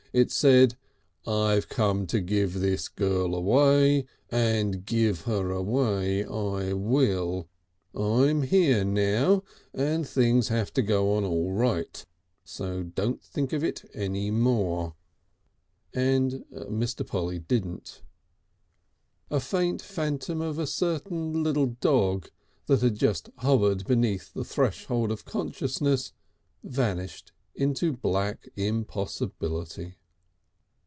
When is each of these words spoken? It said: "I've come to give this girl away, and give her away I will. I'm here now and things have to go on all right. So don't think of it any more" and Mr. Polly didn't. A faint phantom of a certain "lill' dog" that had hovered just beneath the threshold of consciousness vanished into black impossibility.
It 0.13 0.29
said: 0.29 0.75
"I've 1.25 1.69
come 1.69 2.05
to 2.07 2.19
give 2.19 2.55
this 2.55 2.89
girl 2.89 3.33
away, 3.33 4.07
and 4.29 4.85
give 4.85 5.21
her 5.21 5.51
away 5.51 6.25
I 6.25 6.73
will. 6.73 7.47
I'm 7.95 8.41
here 8.41 8.83
now 8.83 9.43
and 9.73 10.05
things 10.05 10.49
have 10.49 10.73
to 10.73 10.81
go 10.81 11.15
on 11.15 11.23
all 11.23 11.53
right. 11.53 12.05
So 12.43 12.83
don't 12.83 13.23
think 13.23 13.53
of 13.53 13.63
it 13.63 13.89
any 13.93 14.31
more" 14.31 14.95
and 15.93 16.43
Mr. 16.51 17.07
Polly 17.07 17.39
didn't. 17.39 18.03
A 19.29 19.39
faint 19.39 19.81
phantom 19.81 20.41
of 20.41 20.59
a 20.59 20.67
certain 20.67 21.41
"lill' 21.41 21.77
dog" 21.79 22.29
that 22.65 22.81
had 22.81 22.99
hovered 23.37 23.77
just 23.77 23.87
beneath 23.87 24.33
the 24.33 24.43
threshold 24.43 25.09
of 25.09 25.23
consciousness 25.23 26.11
vanished 26.65 27.31
into 27.55 27.93
black 27.93 28.49
impossibility. 28.57 29.95